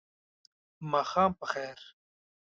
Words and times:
ماښام 0.91 1.31
په 1.39 1.45
خیر! 1.51 1.79